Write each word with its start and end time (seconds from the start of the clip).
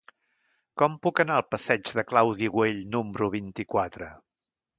Com 0.81 0.95
puc 1.03 1.21
anar 1.23 1.35
al 1.41 1.45
passeig 1.55 1.91
de 1.99 2.05
Claudi 2.13 2.49
Güell 2.57 2.81
número 2.97 3.29
vint-i-quatre? 3.37 4.11